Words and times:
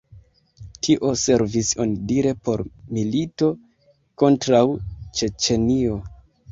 Tio 0.87 1.11
servis 1.23 1.69
onidire 1.85 2.33
por 2.47 2.65
milito 2.97 3.51
kontraŭ 4.25 4.67
Ĉeĉenio. 5.21 6.07